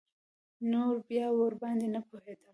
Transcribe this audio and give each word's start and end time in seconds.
نور 0.71 0.95
بيا 1.09 1.27
ورباندې 1.37 1.87
نه 1.95 2.01
پوهېدم. 2.07 2.49